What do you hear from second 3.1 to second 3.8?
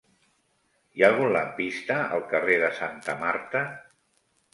Marta?